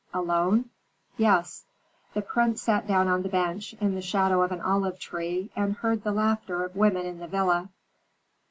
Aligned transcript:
"Alone?" 0.15 0.65
"Yes." 1.15 1.65
The 2.15 2.23
prince 2.23 2.63
sat 2.63 2.87
down 2.87 3.07
on 3.07 3.21
the 3.21 3.29
bench, 3.29 3.73
in 3.79 3.93
the 3.93 4.01
shadow 4.01 4.41
of 4.41 4.51
an 4.51 4.59
olive 4.59 4.97
tree, 4.97 5.51
and 5.55 5.73
heard 5.75 6.03
the 6.03 6.11
laughter 6.11 6.63
of 6.65 6.75
women 6.75 7.05
in 7.05 7.19
the 7.19 7.27
villa. 7.27 7.69